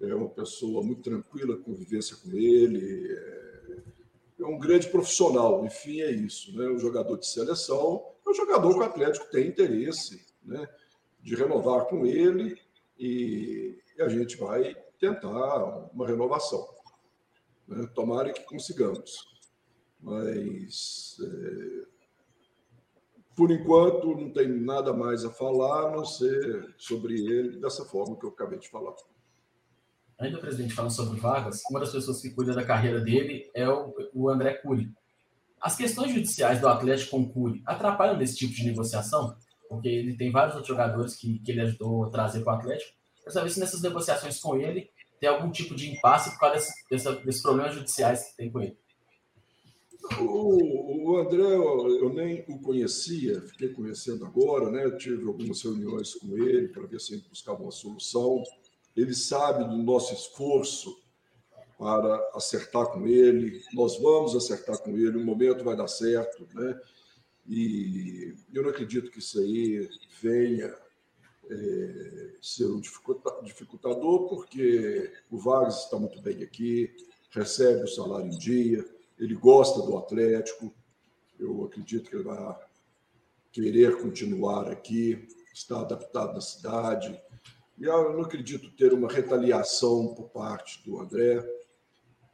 [0.00, 6.10] é uma pessoa muito tranquila, convivência com ele, é, é um grande profissional, enfim, é
[6.10, 6.56] isso.
[6.56, 6.68] Né?
[6.68, 10.68] Um jogador de seleção, é um jogador que o Atlético tem interesse né?
[11.22, 12.60] de renovar com ele
[12.98, 16.68] e, e a gente vai tentar uma renovação.
[17.66, 17.88] Né?
[17.94, 19.36] Tomara que consigamos.
[20.00, 21.86] Mas, é,
[23.34, 28.16] por enquanto, não tem nada mais a falar, a não ser sobre ele dessa forma
[28.18, 28.94] que eu acabei de falar.
[30.18, 33.68] Ainda o presidente falando sobre Vargas, uma das pessoas que cuida da carreira dele é
[33.68, 34.90] o, o André Cury.
[35.60, 39.36] As questões judiciais do Atlético com Cury atrapalham nesse tipo de negociação?
[39.68, 42.92] Porque ele tem vários outros jogadores que, que ele ajudou a trazer para o Atlético.
[43.18, 44.88] Quero saber se nessas negociações com ele
[45.20, 48.60] tem algum tipo de impasse por causa desse, desse, desses problemas judiciais que tem com
[48.60, 48.76] ele.
[50.20, 54.88] O, André, eu nem o conhecia, fiquei conhecendo agora, né?
[54.96, 58.42] Tive algumas reuniões com ele para ver se gente buscava uma solução.
[58.96, 60.96] Ele sabe do nosso esforço
[61.78, 63.62] para acertar com ele.
[63.74, 66.80] Nós vamos acertar com ele, um momento vai dar certo, né?
[67.46, 69.88] E eu não acredito que isso aí
[70.20, 70.74] venha
[71.48, 76.90] é, ser um dificultador, porque o Vargas está muito bem aqui,
[77.30, 78.84] recebe o salário em dia,
[79.18, 80.74] ele gosta do Atlético,
[81.38, 82.56] eu acredito que ele vai
[83.52, 87.20] querer continuar aqui, está adaptado na cidade.
[87.78, 91.46] E eu não acredito ter uma retaliação por parte do André,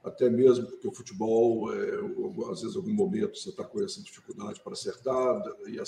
[0.05, 4.03] até mesmo porque o futebol, é, às vezes, em algum momento, você está com essa
[4.03, 5.79] dificuldade para acertar, e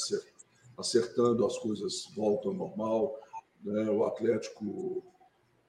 [0.76, 3.20] acertando as coisas voltam ao normal.
[3.62, 3.90] Né?
[3.90, 5.02] O Atlético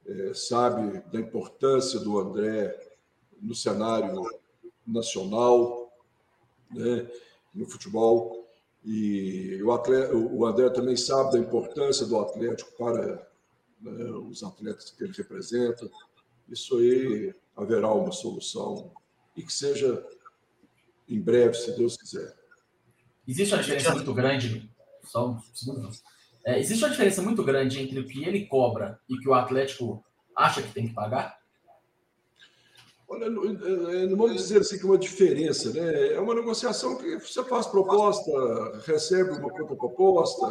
[0.05, 2.75] é, sabe da importância do André
[3.41, 4.23] no cenário
[4.85, 5.91] nacional,
[6.71, 7.09] né,
[7.53, 8.47] no futebol.
[8.83, 13.27] E o, atleta, o André também sabe da importância do Atlético para
[13.81, 15.89] né, os atletas que ele representa.
[16.49, 18.91] Isso aí haverá uma solução
[19.35, 20.05] e que seja
[21.07, 22.35] em breve, se Deus quiser.
[23.27, 24.71] Existe uma diferença muito grande,
[25.03, 25.89] só um segundo.
[26.45, 29.33] É, existe uma diferença muito grande entre o que ele cobra e o que o
[29.33, 30.03] Atlético
[30.35, 31.39] acha que tem que pagar?
[33.07, 36.13] Olha, não vamos dizer assim que é uma diferença, né?
[36.13, 38.31] É uma negociação que você faz proposta,
[38.85, 40.47] recebe uma contraproposta,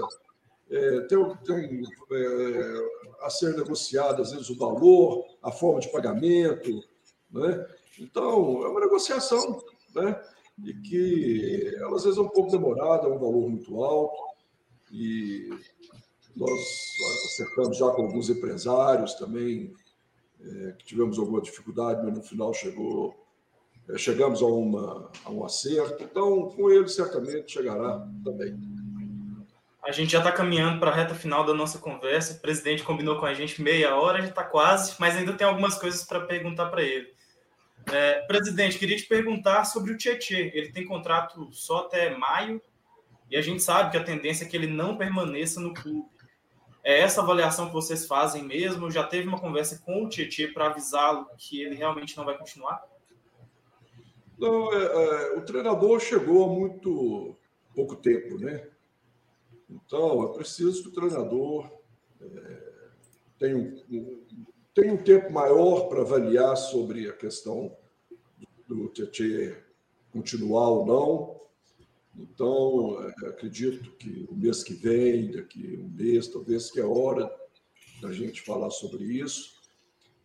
[0.70, 2.88] é, tem, tem é,
[3.20, 6.82] a ser negociado, às vezes, o valor, a forma de pagamento,
[7.30, 7.66] né?
[7.98, 9.62] Então, é uma negociação,
[9.94, 10.20] né?
[10.64, 14.16] E que, ela, às vezes, é um pouco demorada, é um valor muito alto,
[14.92, 15.48] e
[16.36, 16.60] nós
[17.26, 19.72] acertamos já com alguns empresários também,
[20.40, 23.14] é, que tivemos alguma dificuldade, mas no final chegou,
[23.88, 26.02] é, chegamos a, uma, a um acerto.
[26.02, 28.73] Então, com ele, certamente chegará também.
[29.86, 32.34] A gente já está caminhando para a reta final da nossa conversa.
[32.34, 35.78] O presidente combinou com a gente meia hora, já está quase, mas ainda tem algumas
[35.78, 37.12] coisas para perguntar para ele.
[37.92, 40.50] É, presidente, queria te perguntar sobre o Tietê.
[40.54, 42.62] Ele tem contrato só até maio
[43.30, 46.08] e a gente sabe que a tendência é que ele não permaneça no clube.
[46.82, 48.90] É essa avaliação que vocês fazem mesmo?
[48.90, 52.82] Já teve uma conversa com o Tietchan para avisá-lo que ele realmente não vai continuar?
[54.38, 57.36] Não, é, é, o treinador chegou há muito
[57.74, 58.66] pouco tempo, né?
[59.68, 61.70] Então, é preciso que o treinador
[62.20, 62.74] é,
[63.38, 64.22] tenha, um,
[64.74, 67.76] tenha um tempo maior para avaliar sobre a questão
[68.68, 69.56] do Tietchan
[70.12, 71.40] continuar ou não.
[72.16, 77.30] Então, é, acredito que o mês que vem, daqui um mês, talvez que é hora
[78.00, 79.54] da gente falar sobre isso.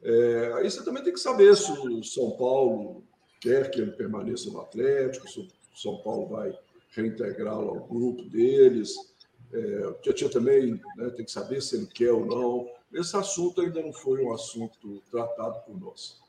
[0.01, 3.03] É, aí você também tem que saber se o São Paulo
[3.41, 6.57] quer que ele permaneça no Atlético, se o São Paulo vai
[6.91, 8.95] reintegrá-lo ao grupo deles.
[9.51, 12.67] É, o Tietchan também né, tem que saber se ele quer ou não.
[12.93, 16.19] Esse assunto ainda não foi um assunto tratado por nós.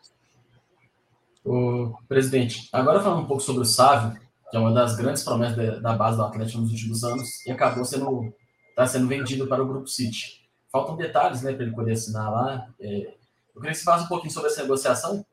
[1.44, 5.80] O presidente, agora falando um pouco sobre o Sávio, que é uma das grandes promessas
[5.80, 8.32] da base do Atlético nos últimos anos, e acabou sendo,
[8.74, 10.48] tá sendo vendido para o Grupo City.
[10.70, 12.68] Faltam detalhes né, para ele poder assinar lá.
[12.80, 13.14] É,
[13.54, 15.24] eu queria que você falasse um pouquinho sobre essa negociação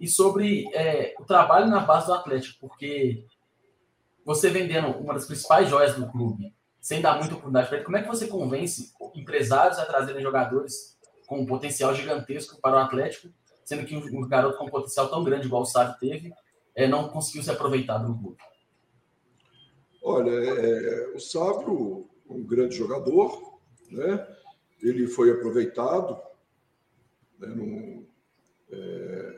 [0.00, 3.24] e sobre é, o trabalho na base do Atlético, porque
[4.24, 6.52] você vendendo uma das principais joias do clube,
[6.86, 10.96] sem dar muita oportunidade para ele, como é que você convence empresários a trazerem jogadores
[11.26, 13.28] com um potencial gigantesco para o Atlético,
[13.64, 16.32] sendo que um, garoto com um potencial tão grande igual o Sábio teve,
[16.76, 18.36] é, não conseguiu ser aproveitado no clube?
[20.00, 23.58] Olha, é, o Sábio, um grande jogador,
[23.90, 24.24] né?
[24.80, 26.22] ele foi aproveitado
[27.36, 28.04] né,
[28.70, 29.36] é,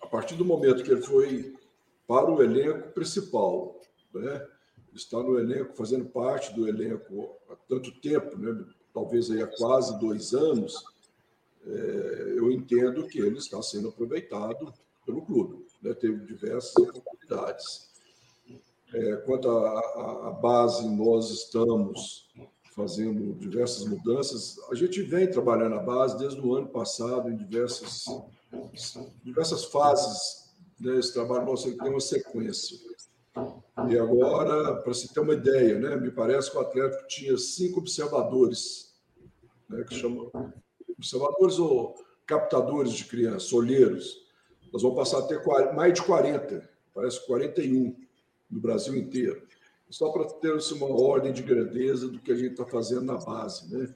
[0.00, 1.56] a partir do momento que ele foi
[2.06, 3.80] para o elenco principal,
[4.14, 4.46] né?
[4.94, 8.64] Está no elenco, fazendo parte do elenco há tanto tempo, né?
[8.92, 10.84] talvez aí há quase dois anos,
[11.66, 14.72] é, eu entendo que ele está sendo aproveitado
[15.06, 15.64] pelo clube.
[15.82, 15.94] Né?
[15.94, 17.90] Teve diversas oportunidades.
[18.92, 22.28] É, quanto à base, nós estamos
[22.74, 24.58] fazendo diversas mudanças.
[24.70, 28.04] A gente vem trabalhando a base desde o ano passado em diversas,
[29.24, 30.42] diversas fases
[30.82, 32.76] né, esse trabalho nosso tem uma sequência.
[33.88, 37.80] E agora, para se ter uma ideia, né, me parece que o Atlético tinha cinco
[37.80, 38.94] observadores,
[39.68, 40.30] né, que chamam
[40.98, 41.94] observadores ou
[42.26, 44.26] captadores de crianças, olheiros.
[44.72, 45.42] Nós vamos passar a ter
[45.74, 47.96] mais de 40, parece 41
[48.50, 49.42] no Brasil inteiro.
[49.88, 53.16] Só para ter assim, uma ordem de grandeza do que a gente está fazendo na
[53.16, 53.74] base.
[53.74, 53.94] Né?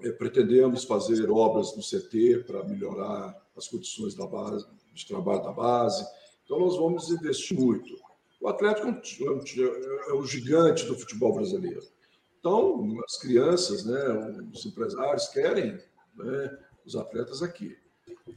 [0.00, 5.52] É, pretendemos fazer obras no CT para melhorar as condições da base, de trabalho da
[5.52, 6.06] base.
[6.44, 8.03] Então, nós vamos investir muito.
[8.44, 8.88] O Atlético
[10.06, 11.80] é o gigante do futebol brasileiro.
[12.38, 13.98] Então, as crianças, né,
[14.52, 15.80] os empresários querem
[16.14, 17.74] né, os atletas aqui.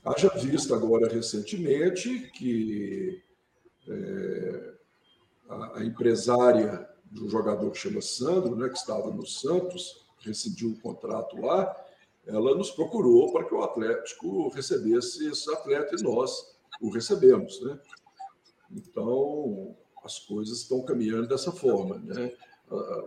[0.05, 3.21] Haja visto agora recentemente que
[3.85, 4.73] é,
[5.49, 10.79] a, a, empresária do jogador que chama Sandro, né, que estava no Santos, rescindiu o
[10.79, 11.75] contrato lá,
[12.25, 17.59] ela nos procurou para que o Atlético recebesse esse atleta e nós o recebemos.
[17.61, 17.77] Né?
[18.71, 21.97] Então, as coisas estão caminhando dessa forma.
[21.97, 22.33] Né?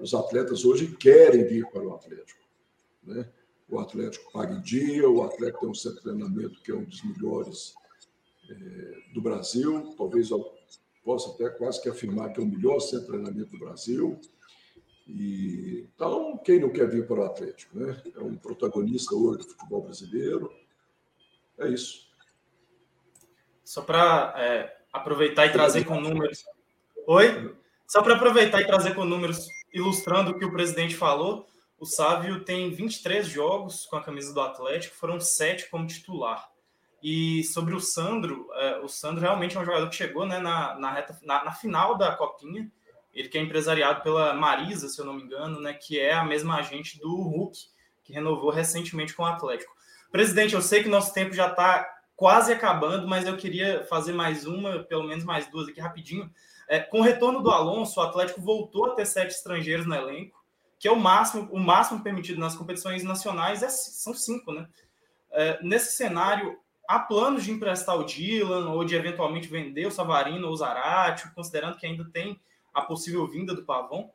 [0.01, 2.41] Os atletas hoje querem vir para o Atlético.
[3.03, 3.29] Né?
[3.69, 6.85] O Atlético paga em dia, o Atlético tem um centro de treinamento que é um
[6.85, 7.75] dos melhores
[8.51, 9.95] é, do Brasil.
[9.97, 10.53] Talvez eu
[11.05, 14.21] possa até quase que afirmar que é o melhor centro de treinamento do Brasil.
[15.07, 17.79] E, então, quem não quer vir para o Atlético?
[17.79, 18.01] Né?
[18.15, 20.53] É um protagonista hoje do futebol brasileiro.
[21.59, 22.09] É isso.
[23.65, 26.45] Só para é, aproveitar e trazer com números.
[27.13, 27.57] Oi?
[27.89, 31.45] Só para aproveitar e trazer com números ilustrando o que o presidente falou,
[31.77, 36.49] o Sávio tem 23 jogos com a camisa do Atlético, foram sete como titular.
[37.03, 40.79] E sobre o Sandro, é, o Sandro realmente é um jogador que chegou né, na,
[40.79, 42.71] na, reta, na, na final da Copinha
[43.13, 46.25] ele que é empresariado pela Marisa, se eu não me engano, né, que é a
[46.25, 47.59] mesma agente do Hulk,
[48.05, 49.75] que renovou recentemente com o Atlético.
[50.13, 54.47] Presidente, eu sei que nosso tempo já está quase acabando, mas eu queria fazer mais
[54.47, 56.31] uma, pelo menos mais duas aqui rapidinho.
[56.71, 60.41] É, com o retorno do Alonso, o Atlético voltou a ter sete estrangeiros no elenco,
[60.79, 64.69] que é o máximo, o máximo permitido nas competições nacionais, é, são cinco, né?
[65.33, 66.57] É, nesse cenário,
[66.87, 71.35] há planos de emprestar o Dylan ou de eventualmente vender o Savarino ou o Zarate,
[71.35, 72.41] considerando que ainda tem
[72.73, 74.09] a possível vinda do Pavão?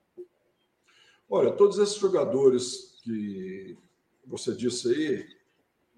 [1.30, 3.78] Olha, todos esses jogadores que
[4.26, 5.28] você disse aí,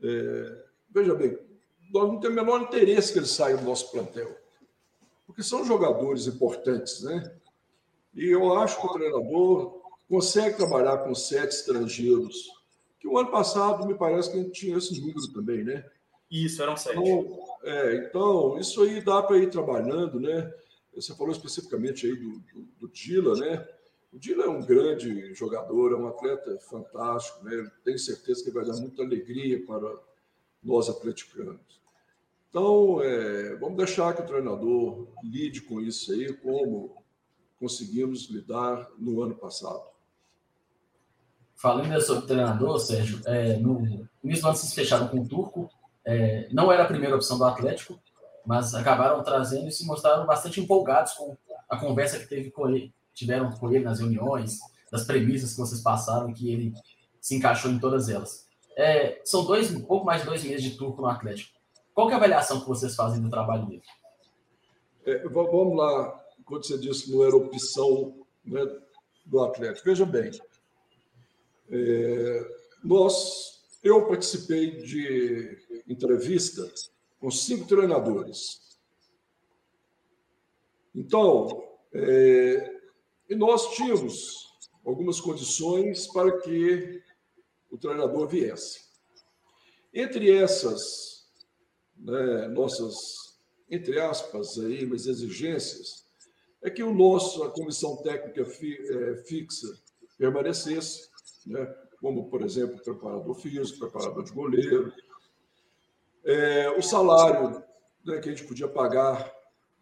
[0.01, 1.37] é, veja bem,
[1.93, 4.35] nós não temos o menor interesse que eles saiam do nosso plantel,
[5.27, 7.35] porque são jogadores importantes, né?
[8.15, 12.49] E eu acho que o treinador consegue trabalhar com sete estrangeiros,
[12.99, 15.85] que o ano passado me parece que a gente tinha esse número também, né?
[16.31, 16.97] Isso, eram sete.
[16.97, 20.51] Então, é, então isso aí dá para ir trabalhando, né?
[20.95, 23.67] Você falou especificamente aí do, do, do Dila, né?
[24.11, 27.69] O Dila é um grande jogador, é um atleta fantástico, né?
[27.83, 29.95] Tenho certeza que vai dar muita alegria para
[30.63, 31.79] nós atleticanos.
[32.49, 36.95] Então, é, vamos deixar que o treinador lide com isso aí, como
[37.59, 39.83] conseguimos lidar no ano passado.
[41.55, 45.69] Falando sobre o treinador, Sérgio, é, no início do ano vocês fecharam com o Turco,
[46.05, 47.99] é, não era a primeira opção do Atlético,
[48.45, 51.35] mas acabaram trazendo e se mostraram bastante empolgados com
[51.67, 54.59] a conversa que teve com ele, tiveram com ele nas reuniões,
[54.91, 56.73] das premissas que vocês passaram, que ele
[57.19, 58.47] se encaixou em todas elas.
[58.77, 61.56] É, são dois, um pouco mais de dois meses de turco no Atlético.
[61.97, 63.81] Qual é a avaliação que vocês fazem do trabalho dele?
[65.03, 68.61] É, vamos lá, quando você disse não era opção né,
[69.25, 69.83] do Atlético.
[69.83, 70.29] Veja bem,
[71.71, 75.57] é, nós, eu participei de
[75.87, 78.77] entrevistas com cinco treinadores.
[80.93, 82.79] Então, é,
[83.27, 84.55] e nós tínhamos
[84.85, 87.01] algumas condições para que
[87.71, 88.81] o treinador viesse.
[89.91, 91.16] Entre essas
[91.99, 93.37] né, nossas,
[93.69, 96.05] entre aspas, aí, mas exigências,
[96.61, 99.67] é que o nosso, a comissão técnica fi, é, fixa
[100.17, 101.09] permanecesse,
[101.45, 101.65] né,
[101.99, 104.93] como, por exemplo, preparador físico, preparador de goleiro,
[106.23, 107.63] é, o salário
[108.05, 109.33] né, que a gente podia pagar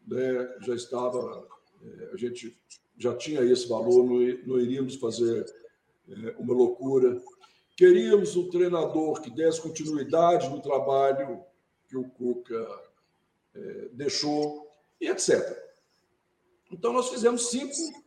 [0.08, 1.48] né, já estava,
[1.84, 2.56] é, a gente
[2.98, 5.46] já tinha esse valor, não, não iríamos fazer
[6.08, 7.22] é, uma loucura.
[7.76, 11.44] Queríamos um treinador que desse continuidade no trabalho
[11.88, 12.84] que o Cuca
[13.54, 14.70] é, deixou,
[15.00, 15.66] e etc.
[16.72, 18.04] Então, nós fizemos cinco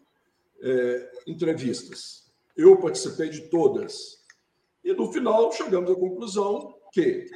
[0.61, 2.31] é, entrevistas.
[2.57, 4.24] Eu participei de todas.
[4.85, 7.26] E, no final, chegamos à conclusão que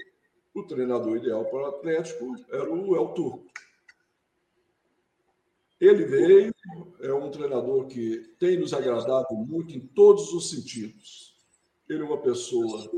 [0.55, 3.47] o treinador ideal para o Atlético era o El Turco.
[5.81, 6.55] Ele veio,
[7.01, 11.37] é um treinador que tem nos agradado muito em todos os sentidos.
[11.89, 12.89] Ele é uma pessoa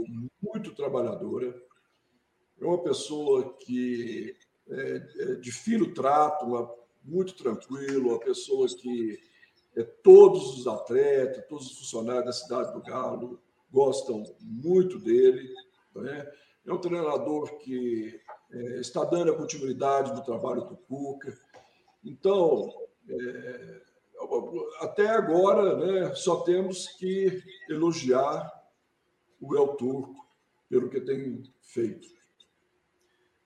[0.42, 1.54] muito trabalhadora,
[2.60, 4.36] é uma pessoa que
[4.68, 6.72] é, é, de fino trato, uma,
[7.04, 9.18] muito tranquilo, uma pessoa que
[9.76, 13.40] é, todos os atletas, todos os funcionários da cidade do Galo
[13.70, 15.52] gostam muito dele.
[15.94, 16.32] Né?
[16.66, 18.18] É um treinador que
[18.50, 21.36] é, está dando a continuidade do trabalho do Cuca.
[22.02, 22.72] Então,
[23.08, 23.80] é,
[24.80, 28.50] até agora, né, só temos que elogiar
[29.40, 30.26] o El Turco
[30.68, 32.08] pelo que tem feito.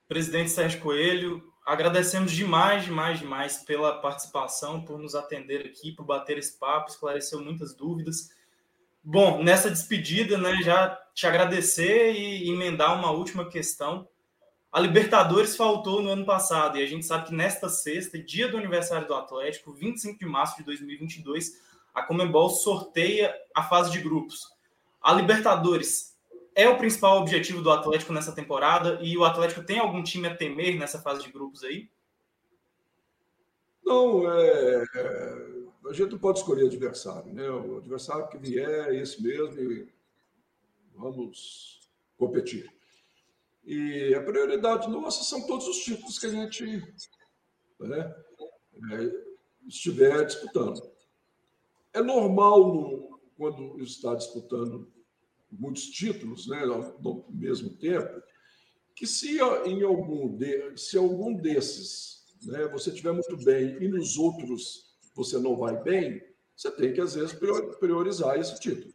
[0.09, 6.39] Presidente Sérgio Coelho, agradecemos demais, demais, demais pela participação, por nos atender aqui, por bater
[6.39, 8.31] esse papo, esclareceu muitas dúvidas.
[9.03, 14.09] Bom, nessa despedida, né, já te agradecer e emendar uma última questão.
[14.71, 18.57] A Libertadores faltou no ano passado e a gente sabe que nesta sexta, dia do
[18.57, 21.51] aniversário do Atlético, 25 de março de 2022,
[21.93, 24.39] a Comembol sorteia a fase de grupos.
[24.99, 26.17] A Libertadores
[26.55, 30.35] é o principal objetivo do Atlético nessa temporada e o Atlético tem algum time a
[30.35, 31.89] temer nessa fase de grupos aí?
[33.83, 35.49] Não, é, é,
[35.89, 37.49] a gente não pode escolher adversário, né?
[37.49, 39.87] O adversário que vier é esse mesmo e
[40.93, 41.79] vamos
[42.17, 42.71] competir.
[43.63, 46.65] E a prioridade nossa são todos os títulos que a gente
[47.79, 48.15] né,
[48.91, 49.11] é,
[49.67, 50.81] estiver disputando.
[51.93, 54.91] É normal no, quando está disputando
[55.51, 58.21] muitos títulos né, ao mesmo tempo,
[58.95, 64.17] que se em algum, de, se algum desses né, você tiver muito bem e nos
[64.17, 66.21] outros você não vai bem,
[66.55, 67.33] você tem que, às vezes,
[67.79, 68.93] priorizar esse título.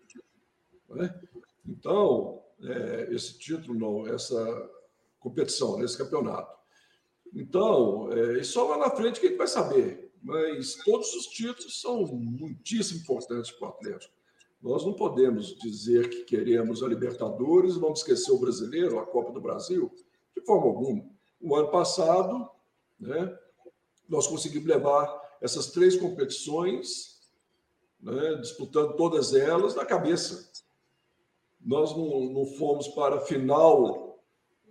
[0.91, 1.23] Né?
[1.67, 4.71] Então, é, esse título, não, essa
[5.19, 6.55] competição, né, esse campeonato.
[7.35, 10.13] Então, é, e só lá na frente que a gente vai saber.
[10.23, 14.15] Mas todos os títulos são muitíssimo importantes para o Atlético.
[14.65, 19.39] Nós não podemos dizer que queremos a Libertadores, vamos esquecer o brasileiro, a Copa do
[19.39, 19.93] Brasil,
[20.35, 21.05] de forma alguma.
[21.39, 22.49] O ano passado,
[22.99, 23.39] né,
[24.09, 27.21] nós conseguimos levar essas três competições,
[28.01, 30.51] né, disputando todas elas na cabeça.
[31.61, 34.19] Nós não, não fomos para a final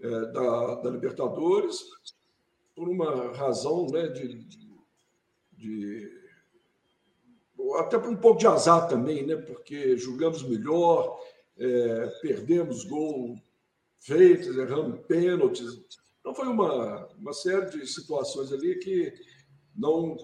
[0.02, 1.86] é, da, da, Libertadores
[2.76, 4.44] por uma razão né, de,
[5.52, 6.23] de
[7.78, 9.36] até por um pouco de azar também, né?
[9.36, 11.20] porque julgamos melhor,
[11.58, 13.38] é, perdemos gol
[14.00, 15.82] feitos, erramos pênaltis.
[16.20, 19.14] Então, foi uma, uma série de situações ali que
[19.76, 20.18] não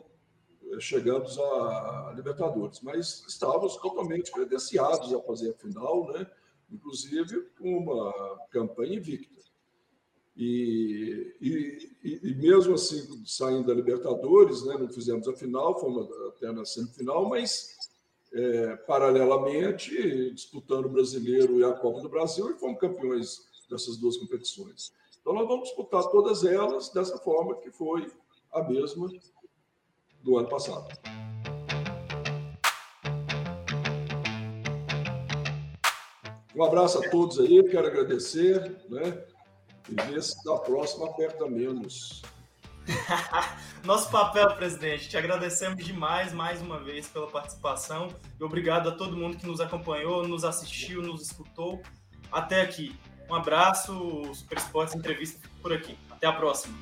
[0.79, 6.29] chegamos a Libertadores, mas estávamos totalmente credenciados a fazer a final, né?
[6.71, 9.38] inclusive com uma campanha invicta.
[10.41, 11.89] E, e,
[12.23, 17.27] e, mesmo assim, saindo da Libertadores, né, não fizemos a final, fomos até na semifinal,
[17.27, 17.75] mas
[18.31, 24.15] é, paralelamente disputando o Brasileiro e a Copa do Brasil e fomos campeões dessas duas
[24.15, 24.93] competições.
[25.19, 28.09] Então, nós vamos disputar todas elas dessa forma que foi
[28.53, 29.09] a mesma
[30.23, 30.87] do ano passado.
[36.55, 39.21] Um abraço a todos aí, quero agradecer, né?
[39.91, 42.21] E da próxima aperta menos.
[43.83, 45.09] Nosso papel, presidente.
[45.09, 48.09] Te agradecemos demais, mais uma vez, pela participação.
[48.39, 51.81] E obrigado a todo mundo que nos acompanhou, nos assistiu, nos escutou.
[52.31, 52.95] Até aqui.
[53.29, 53.93] Um abraço,
[54.33, 55.97] Super Esportes Entrevista por aqui.
[56.09, 56.75] Até a próxima.